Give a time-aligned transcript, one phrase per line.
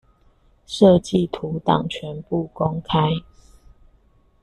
[0.65, 3.23] 設計圖檔全部公開